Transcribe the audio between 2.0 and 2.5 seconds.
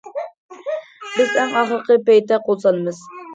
پەيتتە